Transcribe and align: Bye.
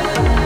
Bye. 0.00 0.39